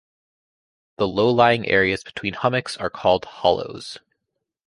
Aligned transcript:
The 0.97 1.07
low-lying 1.07 1.67
areas 1.67 2.03
between 2.03 2.33
hummocks 2.33 2.75
are 2.75 2.89
called 2.89 3.25
hollows. 3.25 3.99